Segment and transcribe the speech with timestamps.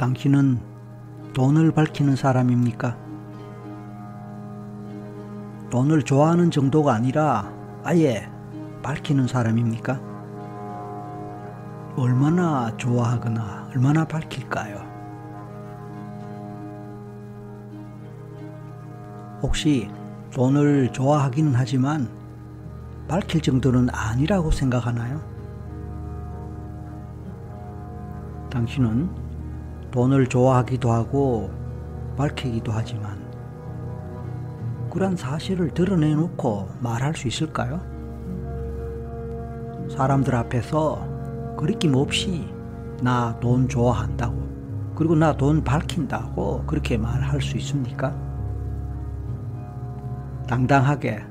[0.00, 0.58] 당신은
[1.34, 2.96] 돈을 밝히는 사람입니까?
[5.68, 7.52] 돈을 좋아하는 정도가 아니라
[7.84, 8.26] 아예
[8.82, 10.00] 밝히는 사람입니까?
[11.98, 14.78] 얼마나 좋아하거나 얼마나 밝힐까요?
[19.42, 19.90] 혹시
[20.32, 22.08] 돈을 좋아하기는 하지만
[23.06, 25.20] 밝힐 정도는 아니라고 생각하나요?
[28.48, 29.29] 당신은
[29.90, 31.50] 돈을 좋아하기도 하고
[32.16, 33.18] 밝히기도 하지만
[34.90, 37.80] 그런 사실을 드러내놓고 말할 수 있을까요?
[39.90, 42.48] 사람들 앞에서 거리낌 없이
[43.02, 44.36] 나 돈 좋아한다고
[44.94, 48.14] 그리고 나 돈 밝힌다고 그렇게 말할 수 있습니까?
[50.46, 51.22] 당당하게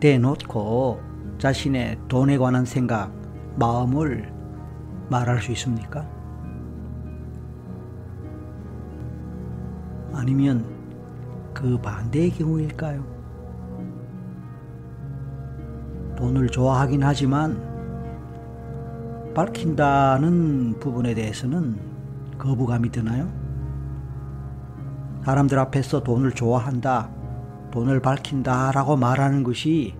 [0.00, 1.00] 대놓고
[1.38, 3.12] 자신의 돈에 관한 생각,
[3.56, 4.32] 마음을
[5.10, 6.06] 말할 수 있습니까?
[10.18, 10.66] 아니면
[11.54, 13.04] 그 반대의 경우일까요?
[16.16, 17.62] 돈을 좋아하긴 하지만
[19.32, 21.78] 밝힌다는 부분에 대해서는
[22.36, 23.30] 거부감이 드나요?
[25.24, 27.10] 사람들 앞에서 돈을 좋아한다,
[27.70, 29.94] 돈을 밝힌다 라고 말하는 것이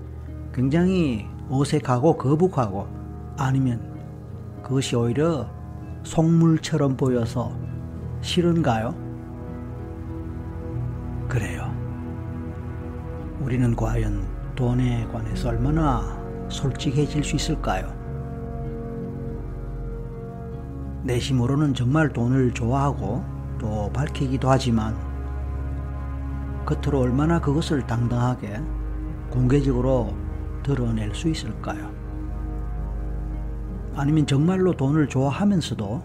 [0.53, 2.89] 굉장히 어색하고 거북하고
[3.37, 3.81] 아니면
[4.65, 5.49] 그것이 오히려
[6.03, 7.53] 속물처럼 보여서
[8.21, 9.08] 싫은가요?
[13.49, 16.03] 우리는 과연 돈에 관해서 얼마나
[16.51, 17.91] 솔직해질 수 있을까요?
[21.05, 23.25] 내심으로는 정말 돈을 좋아하고
[23.59, 24.95] 또 밝히기도 하지만
[26.67, 28.61] 겉으로 얼마나 그것을 당당하게
[29.31, 30.15] 공개적으로
[30.63, 31.91] 드러낼 수 있을까요?
[33.97, 36.03] 아니면 정말로 돈을 좋아하면서도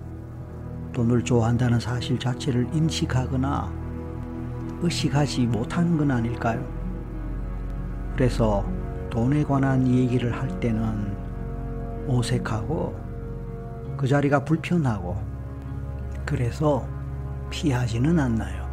[0.94, 3.70] 돈을 좋아한다는 사실 자체를 인식하거나
[4.82, 6.83] 의식하지 못하는 건 아닐까요?
[8.16, 8.66] 그래서
[9.10, 11.16] 돈에 관한 얘기를 할 때는
[12.08, 12.96] 어색하고
[13.98, 15.18] 그 자리가 불편하고
[16.26, 16.88] 그래서
[17.50, 18.64] 피하지는 않나요?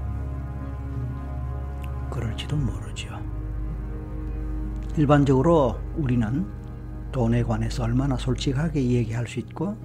[2.11, 3.19] 그럴지도 모르죠.
[4.97, 6.47] 일반적으로 우리는
[7.13, 9.77] 돈에 관해서 얼마나 솔직하게 얘기할 수 있고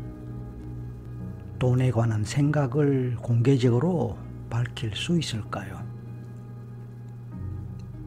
[1.59, 4.17] 돈에 관한 생각을 공개적으로
[4.49, 5.79] 밝힐 수 있을까요?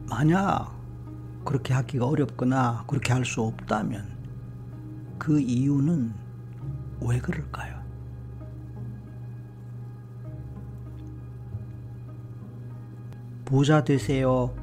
[0.09, 0.78] 만약
[1.45, 4.17] 그렇게 하기가 어렵거나 그렇게 할 수 없다면
[5.17, 6.13] 그 이유는
[7.01, 7.79] 왜 그럴까요?
[13.45, 14.53] 부자 되세요.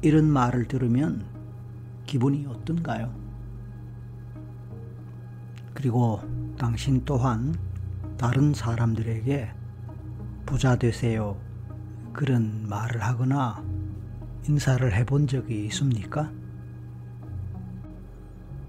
[0.00, 1.24] 이런 말을 들으면
[2.06, 3.14] 기분이 어떤가요?
[5.74, 6.20] 그리고
[6.58, 7.54] 당신 또한
[8.18, 9.50] 다른 사람들에게
[10.44, 11.36] 부자 되세요.
[12.12, 13.64] 그런 말을 하거나
[14.48, 16.30] 인사를 해본 적이 있습니까?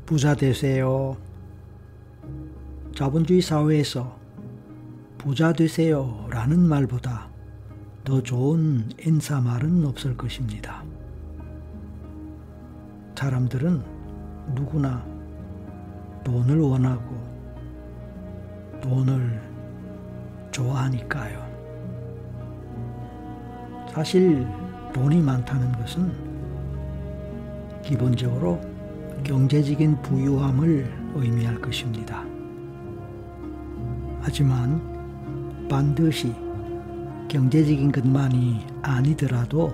[0.05, 1.17] 부자 되세요.
[2.95, 4.19] 자본주의 사회에서
[5.17, 7.29] 부자 되세요 라는 말보다
[8.03, 10.83] 더 좋은 인사말은 없을 것입니다.
[13.15, 13.81] 사람들은
[14.53, 15.05] 누구나
[16.25, 17.15] 돈을 원하고
[18.81, 19.41] 돈을
[20.51, 21.41] 좋아하니까요.
[23.93, 24.45] 사실
[24.93, 26.11] 돈이 많다는 것은
[27.83, 28.61] 기본적으로
[29.23, 32.23] 경제적인 부유함을 의미할 것입니다.
[34.21, 36.33] 하지만 반드시
[37.27, 39.73] 경제적인 것만이 아니더라도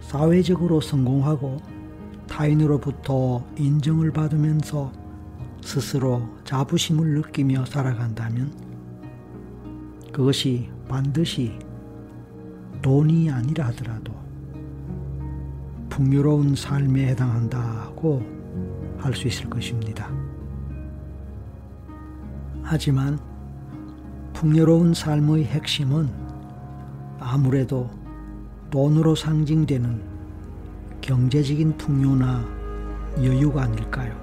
[0.00, 1.58] 사회적으로 성공하고
[2.28, 4.92] 타인으로부터 인정을 받으면서
[5.60, 8.52] 스스로 자부심을 느끼며 살아간다면
[10.12, 11.58] 그것이 반드시
[12.82, 14.12] 돈이 아니라 하더라도
[15.88, 18.40] 풍요로운 삶에 해당한다고
[18.98, 20.10] 할 수 있을 것입니다.
[22.62, 23.18] 하지만
[24.34, 26.08] 풍요로운 삶의 핵심은
[27.18, 27.90] 아무래도
[28.70, 30.02] 돈으로 상징되는
[31.00, 32.44] 경제적인 풍요나
[33.16, 34.14] 여유가 아닐까요?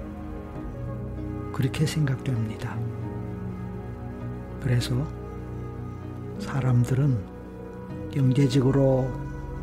[1.52, 2.78] 그렇게 생각됩니다.
[4.60, 5.06] 그래서
[6.38, 7.37] 사람들은
[8.12, 9.10] 경제적으로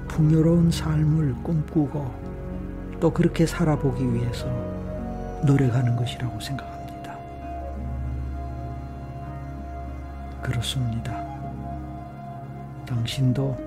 [0.07, 2.25] 풍요로운 삶을 꿈꾸고
[2.99, 4.47] 또 그렇게 살아보기 위해서
[5.45, 7.17] 노력하는 것이라고 생각합니다.
[10.41, 11.25] 그렇습니다.
[12.85, 13.57] 당신도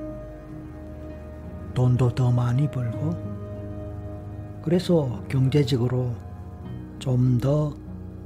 [1.74, 3.38] 돈도 더 많이 벌고
[4.62, 6.14] 그래서 경제적으로
[6.98, 7.74] 좀 더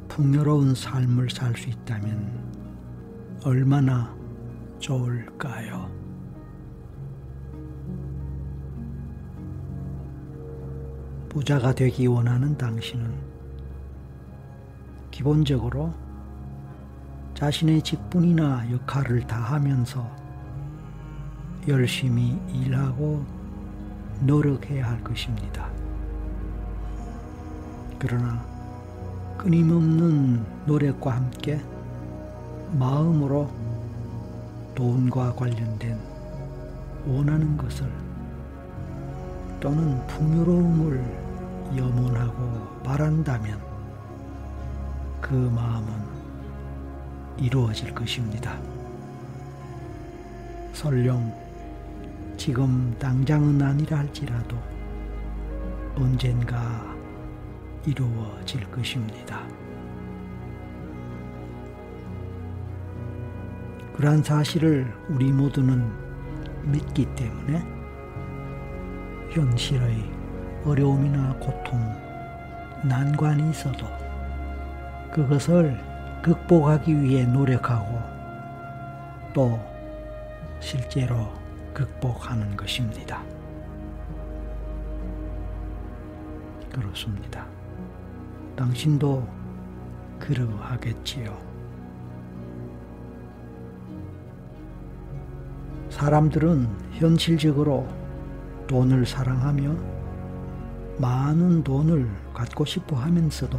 [0.09, 2.29] 풍요로운 삶을 살 수 있다면
[3.47, 4.15] 얼마나
[4.79, 6.02] 좋을까요?
[11.33, 13.11] 부자가 되기 원하는 당신은
[15.11, 15.95] 기본적으로
[17.33, 20.07] 자신의 직분이나 역할을 다하면서
[21.69, 23.25] 열심히 일하고
[24.21, 25.71] 노력해야 할 것입니다.
[27.99, 28.45] 그러나
[29.39, 31.63] 끊임없는 노력과 함께
[32.73, 33.51] 마음으로
[34.75, 35.99] 돈과 관련된
[37.07, 37.91] 원하는 것을
[39.63, 43.63] 또는 풍요로움을 염원하고 바란다면
[45.21, 45.89] 그 마음은
[47.39, 48.59] 이루어질 것입니다.
[50.73, 51.33] 설령
[52.37, 54.57] 지금 당장은 아니라 할지라도
[55.95, 56.85] 언젠가
[57.87, 59.47] 이루어질 것입니다.
[63.95, 65.89] 그러한 사실을 우리 모두는
[66.65, 67.82] 믿기 때문에
[69.33, 69.97] 현실의
[70.63, 71.81] 어려움이나 고통,
[72.85, 73.87] 난관이 있어도
[75.11, 75.75] 그것을
[76.23, 77.99] 극복하기 위해 노력하고
[79.33, 79.59] 또
[80.61, 81.33] 실제로
[81.73, 83.23] 극복하는 것입니다.
[86.71, 87.47] 그렇습니다.
[88.55, 89.27] 당신도
[90.19, 91.39] 그러하겠지요.
[95.89, 98.02] 사람들은 현실적으로
[98.67, 99.77] 돈을 사랑하며
[100.99, 103.59] 많은 돈을 갖고 싶어 하면서도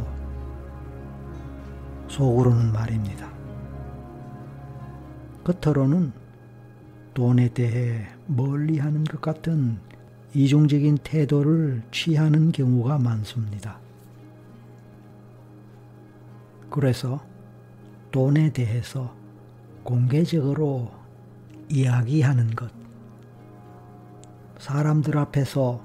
[2.08, 3.28] 속으로는 말입니다.
[5.44, 6.12] 겉으로는
[7.12, 9.78] 돈에 대해 멀리 하는 것 같은
[10.34, 13.78] 이중적인 태도를 취하는 경우가 많습니다.
[16.70, 17.24] 그래서
[18.10, 19.14] 돈에 대해서
[19.84, 20.90] 공개적으로
[21.68, 22.70] 이야기하는 것,
[24.64, 25.82] 사람들 앞에서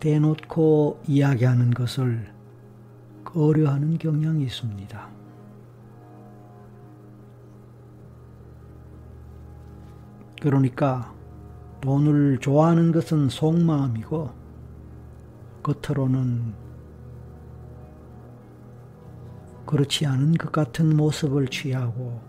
[0.00, 2.34] 대놓고 이야기하는 것을
[3.22, 5.08] 꺼려하는 경향이 있습니다.
[10.42, 11.14] 그러니까
[11.80, 14.32] 돈을 좋아하는 것은 속마음이고
[15.62, 16.54] 겉으로는
[19.64, 22.20] 그렇지 않은 것 같은 모습을 취하고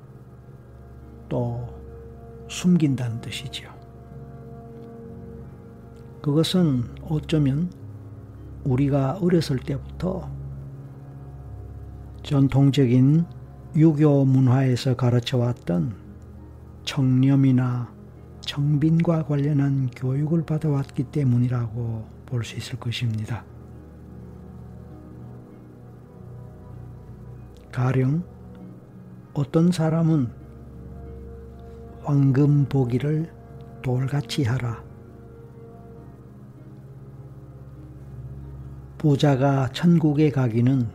[1.28, 1.68] 또
[2.48, 3.77] 숨긴다는 뜻이죠.
[6.28, 7.72] 그것은 어쩌면
[8.66, 10.30] 우리가 어렸을 때부터
[12.22, 13.24] 전통적인
[13.78, 15.96] 유교 문화에서 가르쳐 왔던
[16.84, 17.94] 청렴이나
[18.42, 23.46] 청빈과 관련한 교육을 받아왔기 때문이라고 볼 수 있을 것입니다.
[27.72, 28.22] 가령
[29.34, 30.30] 어떤 사람은
[32.04, 33.32] 황금 보기를
[33.82, 34.87] 돌같이 하라.
[38.98, 40.88] 부자가 천국에 가기는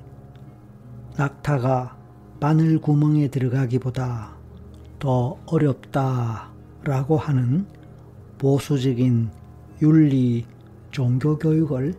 [1.17, 1.97] 낙타가
[2.41, 4.35] 바늘 구멍에 들어가기보다
[4.99, 7.65] 더 어렵다라고 하는
[8.39, 9.31] 보수적인
[9.81, 10.47] 윤리
[10.91, 11.95] 종교 교육을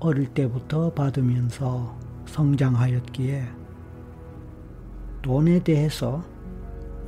[0.00, 1.94] 어릴 때부터 받으면서
[2.26, 3.44] 성장하였기에
[5.20, 6.24] 돈에 대해서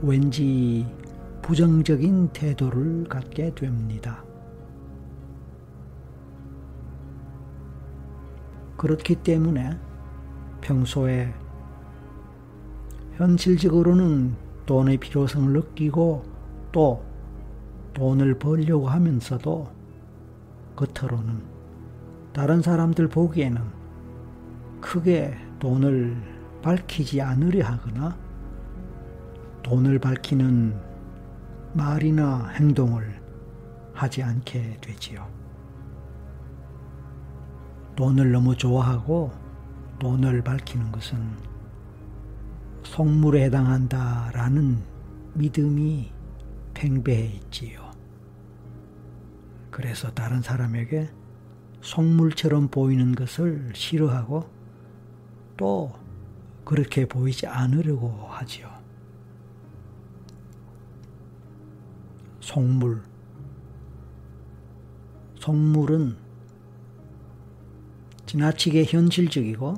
[0.02, 0.86] 왠지
[1.40, 4.22] 부정적인 태도를 갖게 됩니다.
[8.80, 9.78] 그렇기 때문에
[10.62, 11.34] 평소에
[13.16, 14.34] 현실적으로는
[14.64, 16.24] 돈의 필요성을 느끼고
[16.72, 17.04] 또
[17.92, 19.70] 돈을 벌려고 하면서도
[20.76, 21.42] 겉으로는
[22.32, 23.60] 다른 사람들 보기에는
[24.80, 26.16] 크게 돈을
[26.62, 28.16] 밝히지 않으려 하거나
[29.62, 30.74] 돈을 밝히는
[31.74, 33.20] 말이나 행동을
[33.92, 35.39] 하지 않게 되지요.
[37.96, 39.32] 돈을 너무 좋아하고
[39.98, 41.18] 돈을 밝히는 것은
[42.82, 44.82] 속물에 해당한다라는
[45.34, 46.12] 믿음이
[46.74, 47.90] 팽배해 있지요.
[49.70, 51.10] 그래서 다른 사람에게
[51.80, 54.48] 속물처럼 보이는 것을 싫어하고
[55.56, 55.92] 또
[56.64, 58.70] 그렇게 보이지 않으려고 하지요.
[62.40, 63.02] 속물.
[65.36, 66.16] 속물은
[68.30, 69.74] 지나치게 현실적이고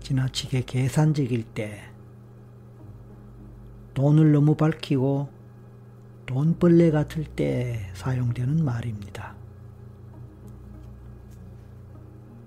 [0.00, 1.80] 지나치게 계산적일 때
[3.94, 5.28] 돈을 너무 밝히고
[6.26, 9.36] 돈벌레 같을 때 사용되는 말입니다.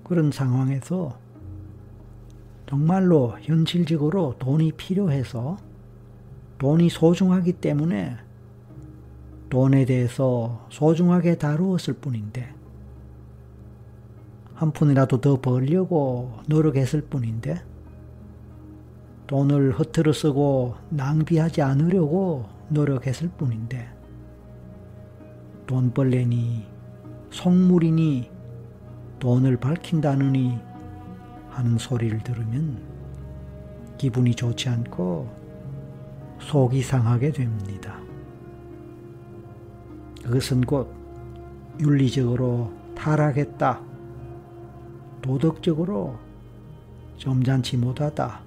[0.04, 1.18] 그런 상황에서
[2.68, 5.56] 정말로 현실적으로 돈이 필요해서
[6.58, 8.18] 돈이 소중하기 때문에
[9.50, 12.57] 돈에 대해서 소중하게 다루었을 뿐인데,
[14.58, 17.62] 한 푼이라도 더 벌려고 노력했을 뿐인데,
[19.28, 23.88] 돈을 허투루 쓰고 낭비하지 않으려고 노력했을 뿐인데,
[25.68, 26.66] 돈벌레니,
[27.30, 28.32] 속물이니,
[29.20, 30.58] 돈을 밝힌다느니
[31.52, 32.82] 하는 소리를 들으면
[34.00, 35.30] 기분이 좋지 않고
[36.40, 38.00] 속이 상하게 됩니다.
[40.24, 40.92] 그것은 곧
[41.80, 43.97] 윤리적으로 타락했다.
[45.22, 46.18] 도덕적으로
[47.18, 48.42] 점잖지 못하다.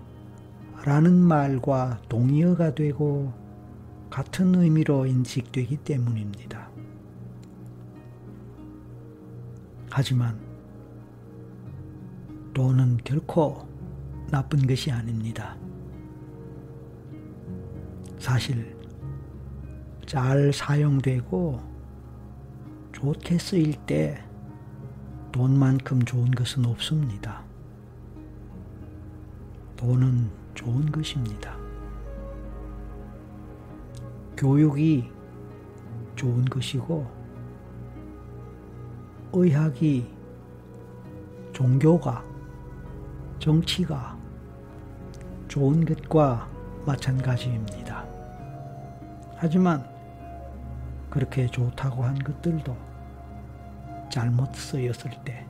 [0.85, 3.33] 라는 말과 동의어가 되고
[4.09, 6.71] 같은 의미로 인식되기 때문입니다.
[9.91, 10.39] 하지만
[12.55, 13.69] 돈은 결코
[14.31, 15.57] 나쁜 것이 아닙니다.
[18.19, 18.77] 사실
[20.07, 21.61] 잘 사용되고
[22.93, 24.23] 좋게 쓰일 때
[25.33, 27.43] 돈만큼 좋은 것은 없습니다.
[29.77, 31.57] 돈은 좋은 것입니다.
[34.37, 35.11] 교육이
[36.17, 37.07] 좋은 것이고,
[39.33, 40.11] 의학이,
[41.53, 42.25] 종교가,
[43.39, 44.19] 정치가
[45.47, 46.49] 좋은 것과
[46.85, 48.05] 마찬가지입니다.
[49.37, 49.85] 하지만
[51.09, 52.90] 그렇게 좋다고 한 것들도
[54.11, 55.47] 잘못 쓰였을 때,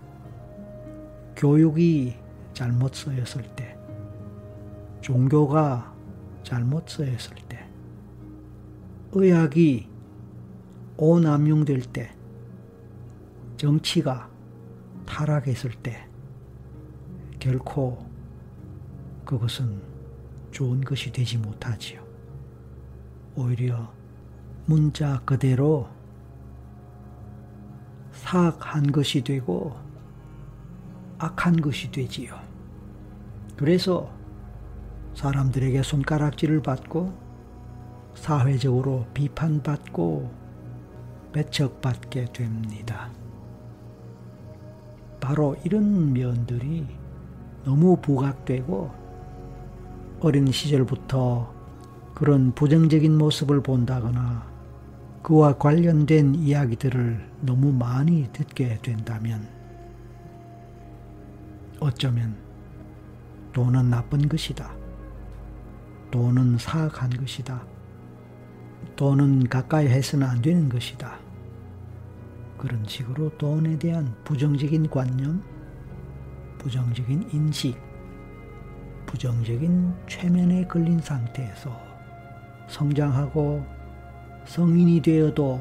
[1.34, 2.16] 교육이
[2.52, 3.76] 잘못 쓰였을 때,
[5.00, 5.94] 종교가
[6.42, 7.66] 잘못 쓰였을 때,
[9.12, 9.88] 의학이
[10.98, 12.10] 오남용될 때,
[13.56, 14.30] 정치가
[15.06, 16.06] 타락했을 때,
[17.38, 18.06] 결코
[19.24, 19.80] 그것은
[20.50, 22.04] 좋은 것이 되지 못하지요.
[23.34, 23.92] 오히려
[24.66, 25.88] 문자 그대로
[28.30, 29.74] 사악한 것이 되고
[31.18, 32.38] 악한 것이 되지요.
[33.56, 34.08] 그래서
[35.14, 37.12] 사람들에게 손가락질을 받고
[38.14, 40.30] 사회적으로 비판받고
[41.32, 43.10] 배척받게 됩니다.
[45.18, 46.86] 바로 이런 면들이
[47.64, 48.92] 너무 부각되고
[50.20, 51.52] 어린 시절부터
[52.14, 54.49] 그런 부정적인 모습을 본다거나
[55.22, 59.46] 그와 관련된 이야기들을 너무 많이 듣게 된다면
[61.78, 62.36] 어쩌면
[63.52, 64.70] 돈은 나쁜 것이다.
[66.10, 67.62] 돈은 사악한 것이다.
[68.96, 71.18] 돈은 가까이 해서는 안 되는 것이다.
[72.58, 75.42] 그런 식으로 돈에 대한 부정적인 관념,
[76.58, 77.76] 부정적인 인식,
[79.06, 81.80] 부정적인 최면에 걸린 상태에서
[82.68, 83.79] 성장하고
[84.46, 85.60] 성인이 되어도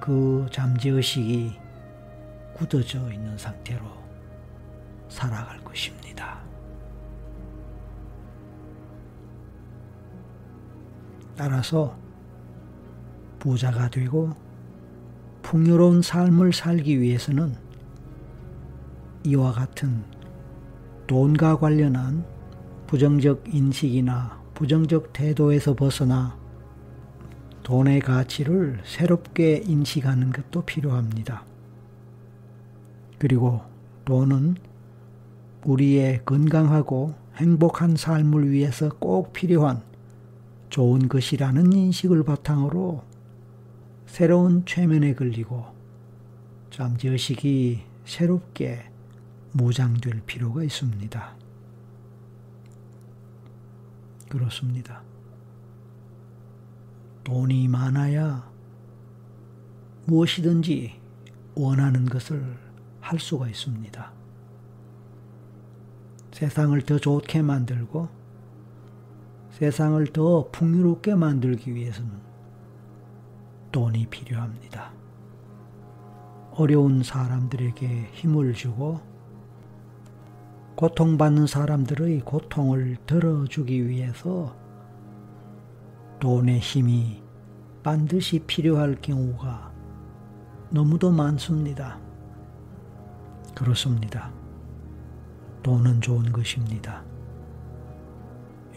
[0.00, 1.56] 그 잠재의식이
[2.54, 3.84] 굳어져 있는 상태로
[5.08, 6.40] 살아갈 것입니다.
[11.36, 11.96] 따라서
[13.38, 14.32] 부자가 되고
[15.42, 17.56] 풍요로운 삶을 살기 위해서는
[19.24, 20.04] 이와 같은
[21.06, 22.24] 돈과 관련한
[22.86, 26.38] 부정적 인식이나 부정적 태도에서 벗어나
[27.64, 31.44] 돈의 가치를 새롭게 인식하는 것도 필요합니다.
[33.18, 33.62] 그리고
[34.04, 34.56] 돈은
[35.64, 39.82] 우리의 건강하고 행복한 삶을 위해서 꼭 필요한
[40.68, 43.02] 좋은 것이라는 인식을 바탕으로
[44.06, 45.64] 새로운 최면에 걸리고
[46.70, 48.84] 잠재의식이 새롭게
[49.52, 51.34] 무장될 필요가 있습니다.
[54.28, 55.13] 그렇습니다.
[57.24, 58.48] 돈이 많아야
[60.06, 61.00] 무엇이든지
[61.54, 62.56] 원하는 것을
[63.00, 64.12] 할 수가 있습니다.
[66.32, 68.08] 세상을 더 좋게 만들고
[69.52, 72.10] 세상을 더 풍요롭게 만들기 위해서는
[73.72, 74.92] 돈이 필요합니다.
[76.52, 79.00] 어려운 사람들에게 힘을 주고
[80.76, 84.56] 고통받는 사람들의 고통을 덜어주기 위해서
[86.24, 87.22] 돈의 힘이
[87.82, 89.70] 반드시 필요할 경우가
[90.70, 92.00] 너무도 많습니다.
[93.54, 94.32] 그렇습니다.
[95.62, 97.04] 돈은 좋은 것입니다.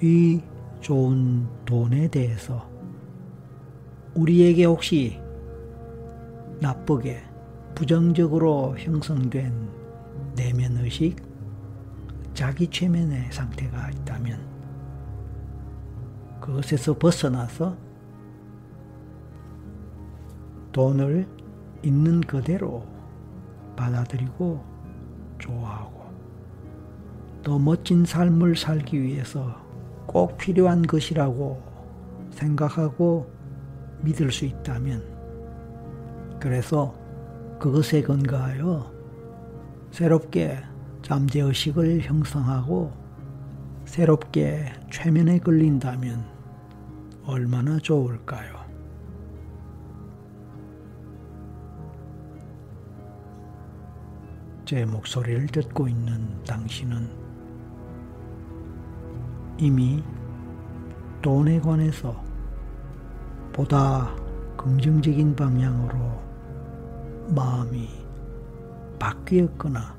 [0.02, 0.42] 이
[0.82, 2.70] 좋은 돈에 대해서
[4.14, 5.18] 우리에게 혹시
[6.60, 7.24] 나쁘게
[7.76, 9.70] 부정적으로 형성된
[10.36, 11.16] 내면의식,
[12.34, 14.57] 자기 최면의 상태가 있다면
[16.48, 17.76] 그것에서 벗어나서
[20.72, 21.28] 돈을
[21.84, 22.86] 있는 그대로
[23.76, 24.64] 받아들이고
[25.40, 26.06] 좋아하고
[27.44, 29.58] 더 멋진 삶을 살기 위해서
[30.06, 31.62] 꼭 필요한 것이라고
[32.32, 33.30] 생각하고
[34.02, 35.04] 믿을 수 있다면
[36.40, 36.96] 그래서
[37.60, 38.90] 그것에 근거하여
[39.92, 40.60] 새롭게
[41.02, 42.94] 잠재의식을 형성하고
[43.84, 46.37] 새롭게 최면에 걸린다면
[47.28, 48.66] 얼마나 좋을까요?
[54.64, 57.10] 제 목소리를 듣고 있는 당신은
[59.58, 60.02] 이미
[61.22, 62.16] 돈에 관해서
[63.52, 64.16] 보다
[64.56, 66.24] 긍정적인 방향으로
[67.36, 67.90] 마음이
[68.98, 69.98] 바뀌었거나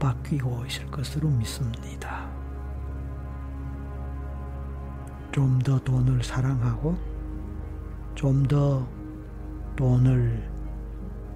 [0.00, 2.27] 바뀌고 있을 것으로 믿습니다.
[5.32, 6.96] 좀 더 돈을 사랑하고
[8.14, 8.86] 좀 더
[9.76, 10.42] 돈을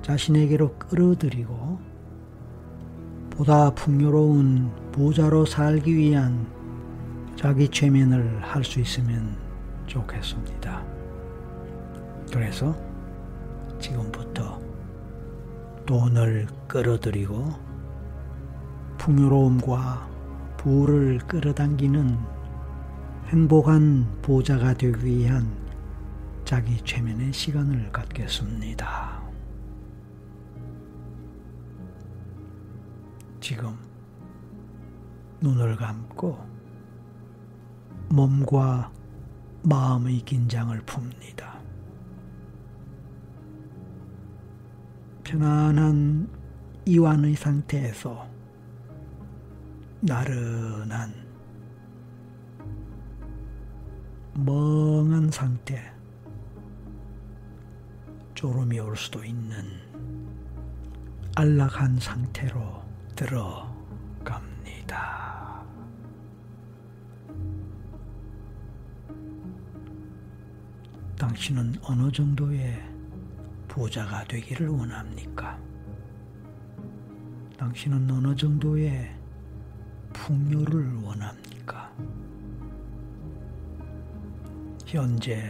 [0.03, 1.79] 자신에게로 끌어들이고
[3.31, 6.47] 보다 풍요로운 부자로 살기 위한
[7.37, 9.37] 자기 최면을 할 수 있으면
[9.87, 10.83] 좋겠습니다.
[12.33, 12.75] 그래서
[13.79, 14.61] 지금부터
[15.87, 17.49] 돈을 끌어들이고
[18.99, 20.09] 풍요로움과
[20.57, 22.19] 부를 끌어당기는
[23.27, 25.51] 행복한 부자가 되기 위한
[26.45, 29.23] 자기 최면의 시간을 갖겠습니다.
[33.41, 33.77] 지금
[35.41, 36.39] 눈을 감고
[38.11, 38.93] 몸과
[39.63, 41.59] 마음의 긴장을 풉니다.
[45.25, 46.29] 편안한
[46.85, 48.29] 이완의 상태에서
[50.01, 51.22] 나른한
[54.35, 55.93] 멍한 상태
[58.35, 59.63] 졸음이 올 수도 있는
[61.37, 62.83] 안락한 상태로
[63.15, 64.33] 들어갑니다.
[71.19, 72.83] 당신은 어느 정도의
[73.69, 75.59] 부자가 되기를 원합니까?
[77.59, 79.15] 당신은 어느 정도의
[80.13, 81.93] 풍요를 원합니까?
[84.93, 85.43] 현재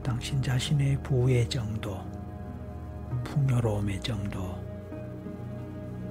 [0.00, 1.98] 당신 자신의 부의 정도,
[3.24, 4.54] 풍요로움의 정도,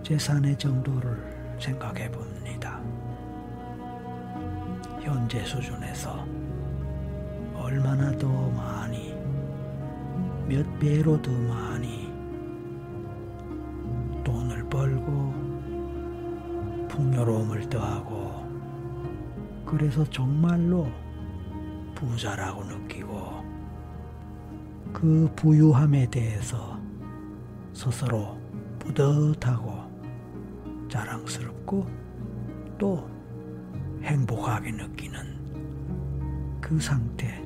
[0.03, 2.81] 재산의 정도를 생각해 봅니다.
[4.99, 6.27] 현재 수준에서
[7.55, 9.15] 얼마나 더 많이,
[10.45, 12.11] 몇 배로 더 많이
[14.21, 15.33] 돈을 벌고
[16.89, 18.45] 풍요로움을 더하고
[19.65, 20.89] 그래서 정말로
[21.99, 23.43] 부자라고 느끼고
[24.93, 26.79] 그 부유함에 대해서
[27.73, 28.39] 스스로
[28.79, 29.77] 뿌듯하고
[30.87, 31.85] 자랑스럽고
[32.77, 33.05] 또
[34.01, 37.43] 행복하게 느끼는 그 상태,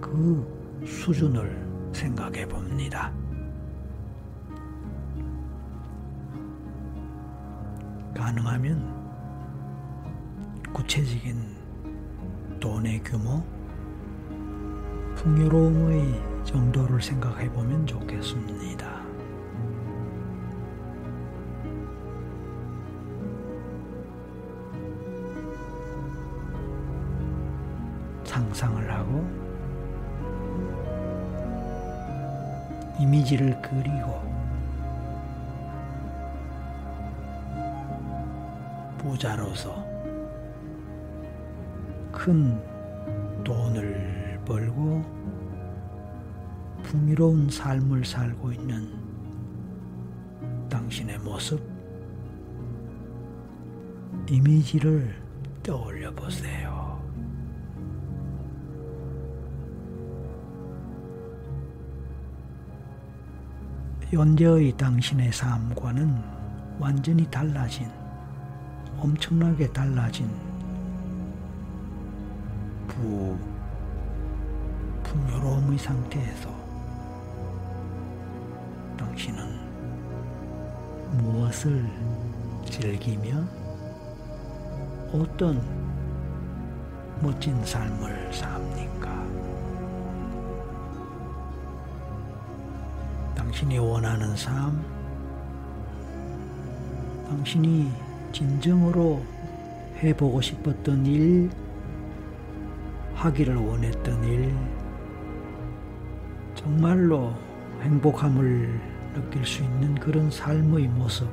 [0.00, 3.12] 그 수준을 생각해 봅니다.
[8.14, 8.98] 가능하면
[10.72, 11.59] 구체적인
[12.60, 13.42] 돈의 규모,
[15.16, 19.00] 풍요로움의 정도를 생각해 보면 좋겠습니다.
[28.24, 29.26] 상상을 하고
[32.98, 34.20] 이미지를 그리고
[38.98, 39.89] 부자로서
[42.20, 42.62] 큰
[43.42, 45.02] 돈을 벌고
[46.82, 48.92] 풍요로운 삶을 살고 있는
[50.68, 51.58] 당신의 모습,
[54.28, 55.16] 이미지를
[55.62, 57.02] 떠올려 보세요.
[64.10, 66.22] 현재의 당신의 삶과는
[66.78, 67.88] 완전히 달라진,
[68.98, 70.49] 엄청나게 달라진
[73.00, 73.38] 부,
[75.02, 76.50] 풍요로움의 상태에서
[78.98, 79.58] 당신은
[81.12, 81.86] 무엇을
[82.66, 83.42] 즐기며
[85.14, 85.62] 어떤
[87.22, 89.26] 멋진 삶을 삽니까?
[93.34, 94.84] 당신이 원하는 삶,
[97.28, 97.90] 당신이
[98.32, 99.24] 진정으로
[100.02, 101.50] 해보고 싶었던 일,
[103.20, 104.56] 하기를 원했던 일,
[106.54, 107.34] 정말로
[107.82, 108.80] 행복함을
[109.12, 111.28] 느낄 수 있는 그런 삶의 모습,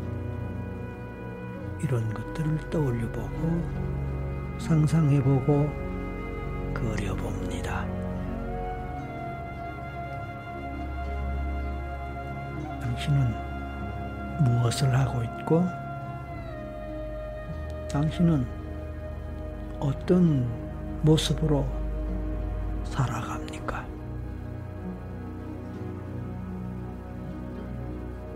[1.81, 3.63] 이런 것들을 떠올려 보고,
[4.57, 5.69] 상상해 보고,
[6.73, 7.85] 그려 봅니다.
[12.81, 13.33] 당신은
[14.43, 15.63] 무엇을 하고 있고,
[17.89, 18.45] 당신은
[19.79, 20.66] 어떤
[21.01, 21.65] 모습으로
[22.83, 23.85] 살아갑니까?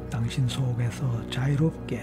[0.09, 2.01] 당신 속에서 자유롭게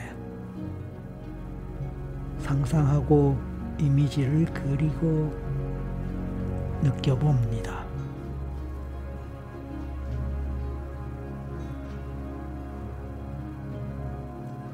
[2.39, 3.39] 상상하고
[3.79, 5.33] 이미지를 그리고
[6.83, 7.87] 느껴봅니다.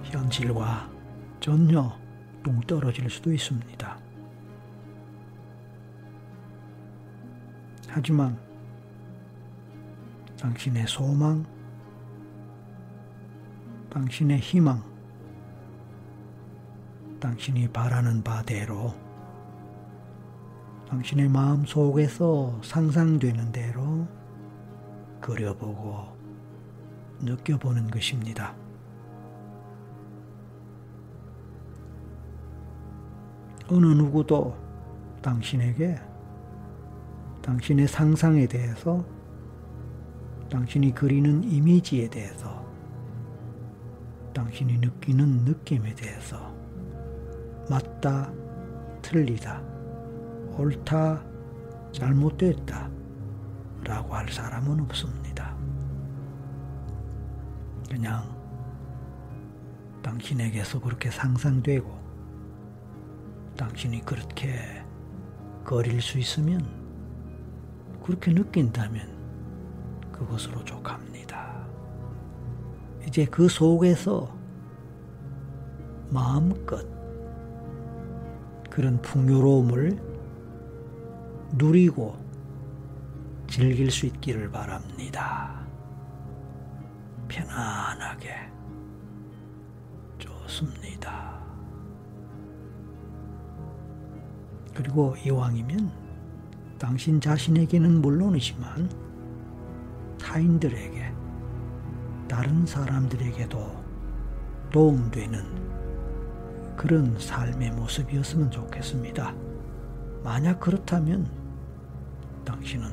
[0.05, 0.88] 현실과
[1.40, 1.92] 전혀
[2.42, 4.04] 동떨어질 수도 있습니다.
[7.97, 8.37] 하지만
[10.41, 11.47] 당신의 소망,
[13.89, 14.83] 당신의 희망,
[17.21, 18.93] 당신이 바라는 바대로
[20.89, 24.09] 당신의 마음 속에서 상상되는 대로
[25.21, 26.17] 그려보고
[27.21, 28.57] 느껴보는 것입니다.
[33.69, 34.57] 어느 누구도
[35.23, 36.13] 당신에게
[37.45, 39.05] 당신의 상상에 대해서
[40.51, 42.65] 당신이 그리는 이미지에 대해서
[44.33, 46.55] 당신이 느끼는 느낌에 대해서
[47.69, 48.33] 맞다,
[49.03, 49.63] 틀리다,
[50.57, 51.23] 옳다,
[51.93, 52.91] 잘못됐다
[53.85, 55.55] 라고 할 사람은 없습니다.
[57.91, 58.25] 그냥
[60.03, 61.95] 당신에게서 그렇게 상상되고
[63.59, 64.83] 당신이 그렇게
[65.63, 66.84] 거릴 수 있으면
[68.05, 71.67] 그렇게 느낀다면 그것으로 족합니다.
[73.07, 74.31] 이제 그 속에서
[76.11, 76.87] 마음껏
[78.69, 79.99] 그런 풍요로움을
[81.55, 82.23] 누리고
[83.47, 85.64] 즐길 수 있기를 바랍니다.
[87.29, 88.35] 편안하게
[90.19, 91.43] 좋습니다.
[94.75, 96.04] 그리고 이왕이면
[96.85, 98.90] 당신 자신에게는 물론이지만
[100.20, 101.14] 타인들에게
[102.29, 103.85] 다른 사람들에게도
[104.70, 109.35] 도움되는 그런 삶의 모습이었으면 좋겠습니다.
[110.23, 111.27] 만약 그렇다면
[112.44, 112.87] 당신은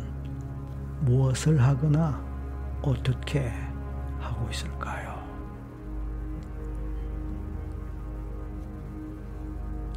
[1.02, 2.24] 무엇을 하거나
[2.82, 3.52] 어떻게
[4.22, 5.22] 하고 있을까요?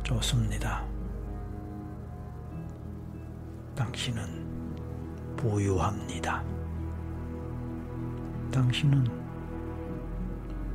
[0.03, 0.94] 좋습니다.
[3.75, 6.45] 당신은 부유합니다.
[8.53, 9.05] 당신은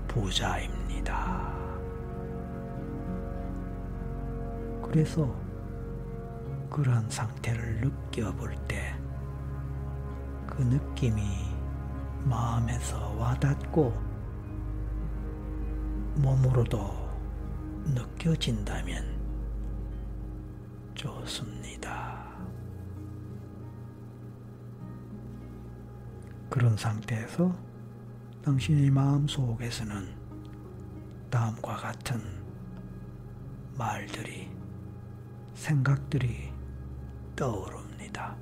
[0.07, 1.53] 부자입니다.
[4.81, 5.33] 그래서
[6.69, 8.99] 그러한 상태를 느껴볼 때
[10.59, 11.23] 그 느낌이
[12.25, 13.93] 마음에서 와닿고
[16.15, 16.91] 몸으로도
[17.85, 19.05] 느껴진다면
[20.95, 22.08] 좋습니다.
[26.59, 27.55] 그런 상태에서
[28.43, 30.13] 당신의 마음 속에서는
[31.29, 32.19] 다음과 같은
[33.77, 34.51] 말들이
[35.53, 36.51] 생각들이
[37.37, 38.35] 떠오릅니다.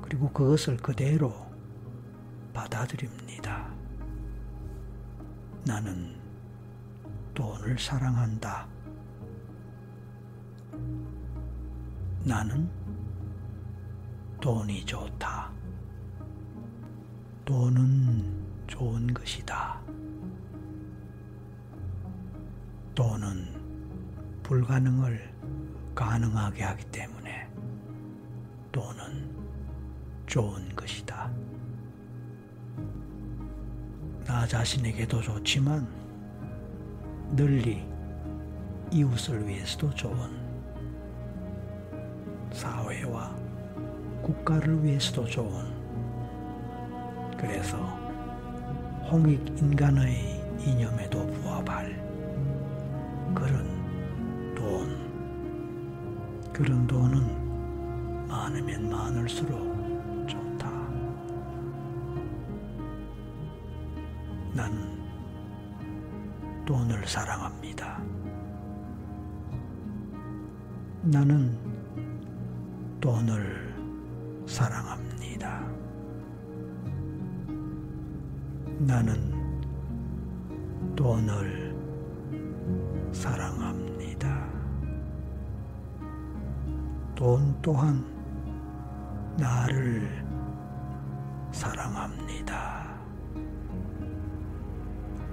[0.00, 1.50] 그리고 그것을 그대로
[2.54, 3.74] 받아들입니다.
[5.66, 6.14] 나는
[7.34, 8.68] 돈을 사랑한다.
[12.24, 12.70] 나는
[14.40, 15.57] 돈이 좋다.
[17.48, 19.80] 돈은 좋은 것이다.
[22.94, 25.32] 돈은 불가능을
[25.94, 27.48] 가능하게 하기 때문에
[28.70, 29.34] 돈은
[30.26, 31.32] 좋은 것이다.
[34.26, 35.88] 나 자신에게도 좋지만
[37.30, 37.82] 널리
[38.92, 40.18] 이웃을 위해서도 좋은
[42.52, 43.34] 사회와
[44.20, 45.77] 국가를 위해서도 좋은
[47.38, 47.78] 그래서
[49.10, 51.96] 홍익 인간의 이념에도 부합할
[53.34, 53.78] 그런
[56.58, 60.68] 그런 돈은 많으면 많을수록 좋다.
[64.54, 64.98] 나는
[66.66, 68.02] 돈을 사랑합니다.
[71.02, 71.56] 나는
[73.00, 73.72] 돈을
[74.48, 75.64] 사랑합니다.
[78.80, 79.18] 나는
[80.94, 81.74] 돈을
[83.12, 84.48] 사랑합니다.
[87.16, 88.04] 돈 또한
[89.36, 90.24] 나를
[91.50, 92.86] 사랑합니다.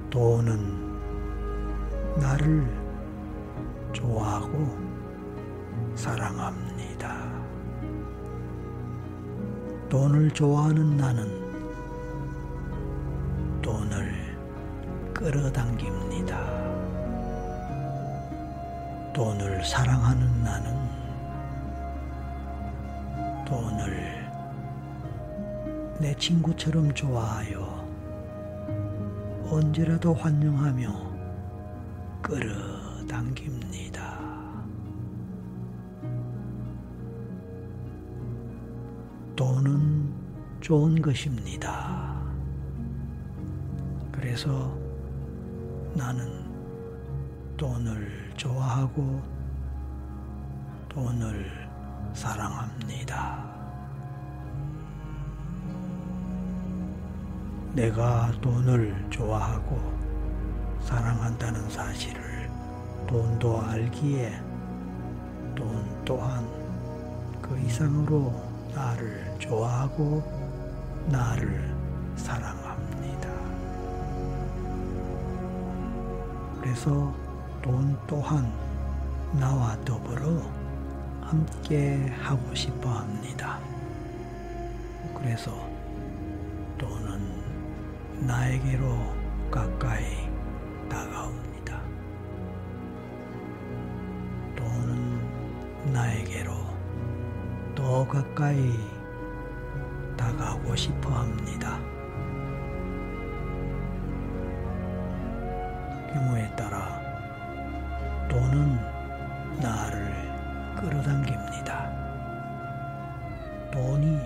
[0.09, 0.95] 돈은
[2.19, 2.67] 나를
[3.93, 4.75] 좋아하고
[5.93, 7.45] 사랑합니다.
[9.87, 11.44] 돈을 좋아하는 나는
[13.65, 14.13] 돈을
[15.11, 16.37] 끌어당깁니다.
[19.11, 20.71] 돈을 사랑하는 나는
[23.43, 24.29] 돈을
[25.99, 27.83] 내 친구처럼 좋아하여
[29.49, 30.91] 언제라도 환영하며
[32.21, 33.65] 끌어당깁니다.
[39.35, 40.13] 돈은
[40.61, 42.04] 좋은 것입니다.
[44.35, 44.69] 그래서
[45.93, 46.29] 나는
[47.55, 49.21] 돈을 좋아하고
[50.89, 51.69] 돈을
[52.13, 53.45] 사랑합니다.
[57.71, 59.79] 내가 돈을 좋아하고
[60.81, 62.51] 사랑한다는 사실을
[63.07, 64.37] 돈도 알기에
[65.55, 66.45] 돈 또한
[67.41, 68.33] 그 이상으로
[68.75, 70.21] 나를 좋아하고
[71.07, 71.73] 나를
[72.17, 72.64] 사랑합니다.
[76.65, 77.13] 그래서
[77.61, 78.51] 돈 또한
[79.33, 80.41] 나와 더불어
[81.21, 83.59] 함께 하고 싶어 합니다.
[85.15, 85.51] 그래서
[86.79, 88.97] 돈은 나에게로
[89.51, 90.27] 가까이
[90.89, 91.79] 다가옵니다.
[94.55, 96.51] 돈은 나에게로
[97.75, 98.73] 더 가까이
[100.17, 101.79] 다가오고 싶어 합니다.
[106.15, 107.01] 경우에 따라
[108.29, 108.79] 돈은
[109.61, 110.13] 나를
[110.77, 111.91] 끌어당깁니다.
[113.69, 114.21] 돈이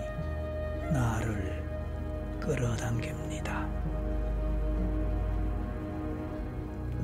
[0.92, 1.64] 나를
[2.38, 3.66] 끌어당깁니다.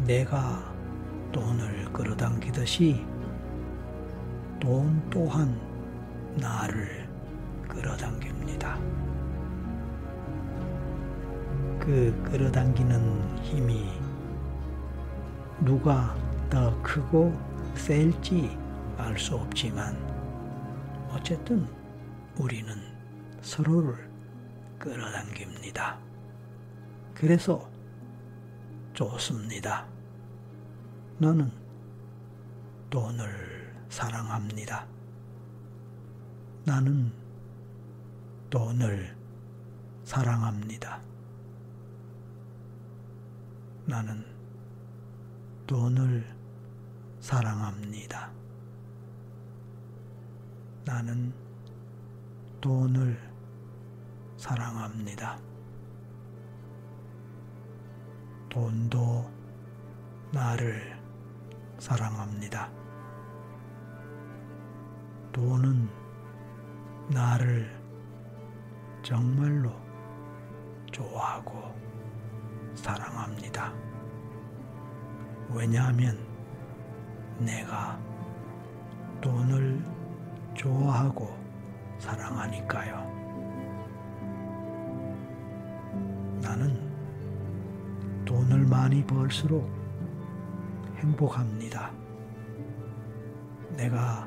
[0.05, 0.73] 내가
[1.33, 3.05] 돈을 끌어당기듯이
[4.61, 5.61] 돈 또한
[6.37, 7.09] 나를
[7.67, 8.79] 끌어당깁니다.
[11.81, 14.06] 그 끌어당기는 힘이
[15.61, 16.15] 누가
[16.51, 17.35] 더 크고
[17.75, 18.57] 셀지
[18.99, 19.95] 알 수 없지만
[21.11, 21.67] 어쨌든
[22.39, 22.75] 우리는
[23.41, 24.11] 서로를
[24.79, 25.99] 끌어당깁니다.
[27.15, 27.71] 그래서
[28.93, 29.87] 좋습니다.
[31.19, 31.51] 나는
[32.91, 34.87] 돈을 사랑합니다.
[36.65, 37.13] 나는
[38.51, 39.17] 돈을
[40.05, 41.01] 사랑합니다.
[43.87, 44.36] 나는
[45.67, 46.25] 돈을
[47.19, 48.31] 사랑합니다.
[50.85, 51.35] 나는
[52.61, 53.19] 돈을
[54.37, 55.41] 사랑합니다.
[58.49, 59.29] 돈도
[60.33, 60.97] 나를
[61.81, 62.71] 사랑합니다.
[65.33, 65.89] 돈은
[67.11, 67.77] 나를
[69.03, 69.73] 정말로
[70.93, 71.75] 좋아하고
[72.77, 73.86] 사랑합니다.
[75.53, 76.19] 왜냐하면
[77.39, 77.99] 내가
[79.21, 79.83] 돈을
[80.55, 81.37] 좋아하고
[81.99, 83.17] 사랑하니까요.
[86.43, 86.79] 나는
[88.25, 89.69] 돈을 많이 벌수록
[90.99, 91.91] 행복합니다.
[93.77, 94.27] 내가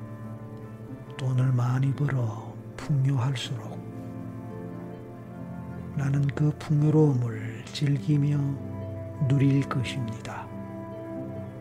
[1.17, 3.77] 돈을 많이 벌어 풍요할수록
[5.95, 8.37] 나는 그 풍요로움을 즐기며
[9.27, 10.47] 누릴 것입니다.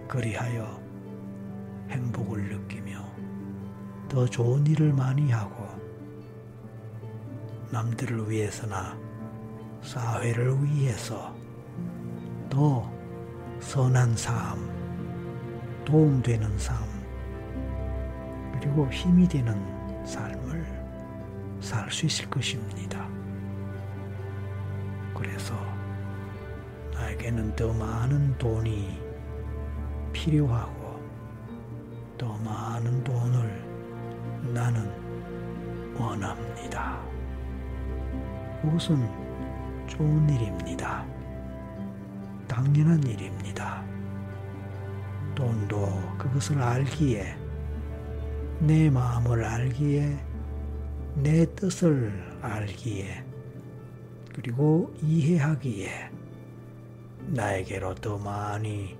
[0.08, 0.80] 그리하여
[1.90, 3.04] 행복을 느끼며
[4.08, 5.66] 더 좋은 일을 많이 하고
[7.70, 8.98] 남들을 위해서나
[9.82, 11.36] 사회를 위해서
[12.48, 12.90] 더
[13.60, 14.58] 선한 삶,
[15.84, 16.78] 도움되는 삶,
[18.54, 19.54] 그리고 힘이 되는
[20.06, 20.66] 삶을
[21.60, 23.08] 살 수 있을 것입니다.
[25.14, 25.54] 그래서
[26.94, 29.07] 나에게는 더 많은 돈이
[30.12, 31.00] 필요하고
[32.18, 34.90] 더 많은 돈을 나는
[35.96, 37.00] 원합니다.
[38.62, 39.08] 그것은
[39.86, 41.06] 좋은 일입니다.
[42.48, 43.84] 당연한 일입니다.
[45.34, 47.36] 돈도 그것을 알기에
[48.58, 50.18] 내 마음을 알기에
[51.14, 53.24] 내 뜻을 알기에
[54.34, 56.10] 그리고 이해하기에
[57.28, 58.97] 나에게로 더 많이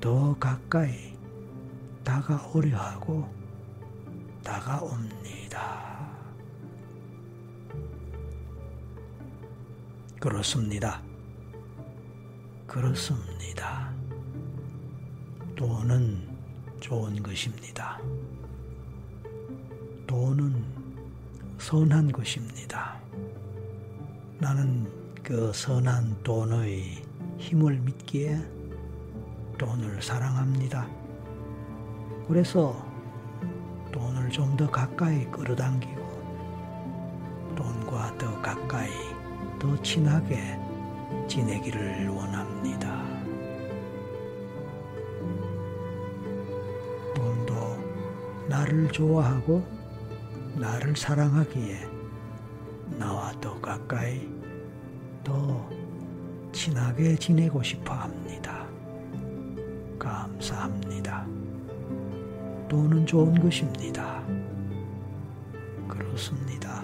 [0.00, 1.14] 더 가까이
[2.02, 3.28] 다가오려 하고
[4.42, 6.08] 다가옵니다.
[10.18, 11.02] 그렇습니다.
[12.66, 13.92] 그렇습니다.
[15.54, 16.28] 돈은
[16.80, 18.00] 좋은 것입니다.
[20.06, 20.64] 돈은
[21.58, 22.98] 선한 것입니다.
[24.38, 24.90] 나는
[25.22, 27.02] 그 선한 돈의
[27.36, 28.59] 힘을 믿기에
[29.60, 30.88] 돈을 사랑합니다.
[32.26, 32.74] 그래서
[33.92, 36.00] 돈을 좀 더 가까이 끌어당기고
[37.56, 38.90] 돈과 더 가까이
[39.58, 40.58] 더 친하게
[41.28, 43.04] 지내기를 원합니다.
[47.14, 47.54] 돈도
[48.48, 49.62] 나를 좋아하고
[50.56, 51.86] 나를 사랑하기에
[52.98, 54.26] 나와 더 가까이
[55.22, 55.68] 더
[56.50, 58.59] 친하게 지내고 싶어 합니다.
[60.00, 61.26] 감사합니다.
[62.70, 64.24] 돈은 좋은 것입니다.
[65.86, 66.82] 그렇습니다.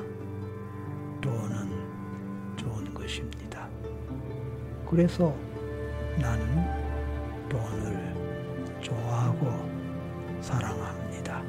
[1.22, 3.68] 돈은 좋은 것입니다.
[4.86, 5.34] 그래서
[6.20, 9.46] 나는 돈을 좋아하고
[10.42, 11.42] 사랑합니다.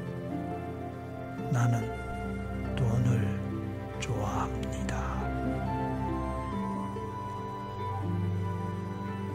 [1.52, 4.96] 나는 돈을 좋아합니다.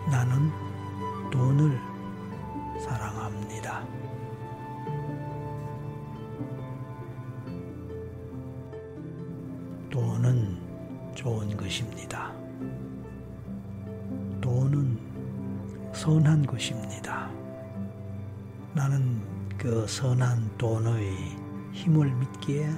[0.10, 0.52] 나는
[1.30, 1.93] 돈을
[2.82, 3.84] 사랑합니다.
[9.90, 10.58] 돈은
[11.14, 12.32] 좋은 것입니다.
[14.42, 14.98] 돈은
[15.94, 17.30] 선한 것입니다.
[18.74, 19.22] 나는
[19.58, 21.14] 그 선한 돈의
[21.74, 22.70] 힘을 믿기에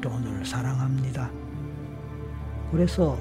[0.00, 1.30] 돈을 사랑합니다.
[2.70, 3.16] 그래서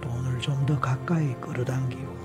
[0.00, 2.17] 돈을 좀 더 가까이 끌어당기고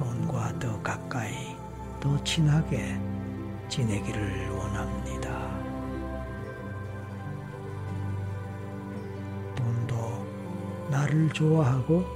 [0.00, 1.54] 돈과 더 가까이
[2.00, 2.98] 더 친하게
[3.68, 5.28] 지내기를 원합니다.
[9.54, 10.26] 돈도
[10.90, 12.06] 나를 좋아하고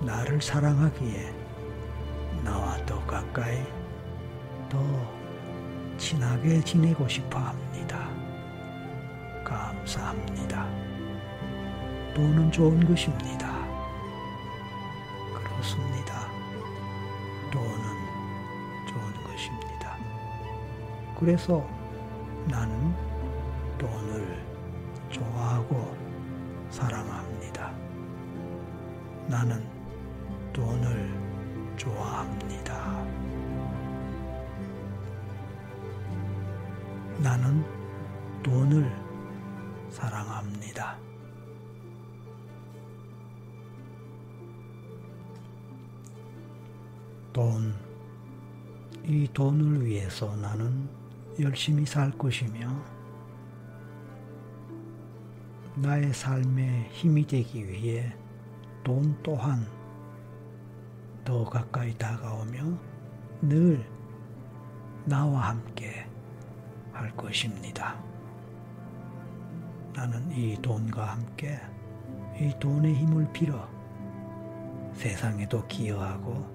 [0.00, 1.34] 나를 사랑하기에
[2.42, 3.62] 나와 더 가까이
[4.70, 4.78] 더
[5.98, 8.08] 친하게 지내고 싶어 합니다.
[9.44, 10.66] 감사합니다.
[12.14, 13.62] 돈은 좋은 것입니다.
[15.34, 16.13] 그렇습니다.
[21.18, 21.66] 그래서
[22.48, 22.94] 나는
[23.78, 24.44] 돈을
[25.10, 25.96] 좋아하고
[26.70, 27.72] 사랑합니다.
[29.28, 29.64] 나는
[30.52, 31.14] 돈을
[31.76, 33.04] 좋아합니다.
[37.22, 37.64] 나는
[38.42, 38.90] 돈을
[39.90, 40.98] 사랑합니다.
[47.32, 47.74] 돈,
[49.04, 51.03] 이 돈을 위해서 나는
[51.40, 52.68] 열심히 살 것이며
[55.76, 58.14] 나의 삶에 힘이 되기 위해
[58.84, 59.66] 돈 또한
[61.24, 62.78] 더 가까이 다가오며
[63.42, 63.84] 늘
[65.04, 66.06] 나와 함께
[66.92, 67.96] 할 것입니다.
[69.94, 71.60] 나는 이 돈과 함께
[72.38, 73.68] 이 돈의 힘을 빌어
[74.92, 76.46] 세상에도 기여하고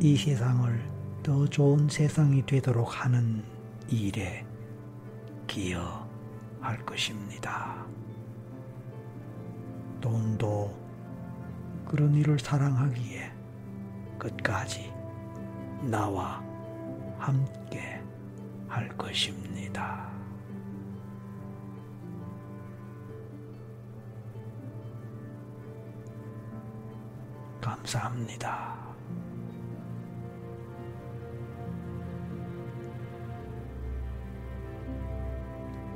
[0.00, 0.89] 이 세상을
[1.22, 3.44] 더 좋은 세상이 되도록 하는
[3.88, 4.46] 일에
[5.46, 7.84] 기여할 것입니다.
[10.00, 10.74] 돈도
[11.86, 13.32] 그런 일을 사랑하기에
[14.18, 14.92] 끝까지
[15.82, 16.42] 나와
[17.18, 18.02] 함께
[18.66, 20.08] 할 것입니다.
[27.60, 28.79] 감사합니다.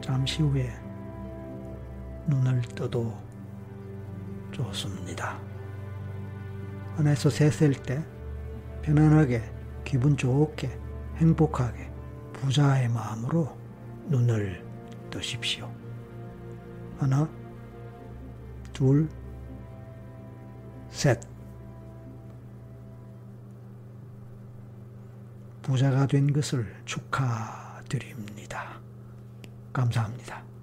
[0.05, 0.71] 잠시 후에
[2.27, 3.17] 눈을 떠도
[4.53, 5.41] 좋습니다.
[6.99, 8.05] 안에서 셋을 때
[8.83, 9.43] 편안하게
[9.83, 10.79] 기분 좋게
[11.17, 11.91] 행복하게
[12.35, 13.57] 부자의 마음으로
[14.09, 14.63] 눈을
[15.09, 15.73] 뜨십시오.
[16.99, 17.27] 하나,
[18.75, 19.09] 둘,
[20.91, 21.19] 셋.
[25.63, 28.84] 부자가 된 것을 축하드립니다.
[29.75, 30.54] 감사합니다.